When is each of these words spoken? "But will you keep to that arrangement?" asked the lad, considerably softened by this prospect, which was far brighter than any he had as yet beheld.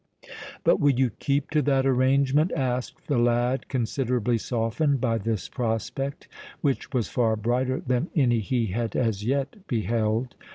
"But 0.63 0.79
will 0.79 0.89
you 0.93 1.11
keep 1.11 1.51
to 1.51 1.61
that 1.61 1.85
arrangement?" 1.85 2.51
asked 2.53 3.05
the 3.05 3.19
lad, 3.19 3.67
considerably 3.67 4.39
softened 4.39 4.99
by 4.99 5.19
this 5.19 5.47
prospect, 5.47 6.27
which 6.61 6.91
was 6.91 7.07
far 7.07 7.35
brighter 7.35 7.79
than 7.85 8.09
any 8.15 8.39
he 8.39 8.65
had 8.73 8.95
as 8.95 9.23
yet 9.23 9.67
beheld. 9.67 10.33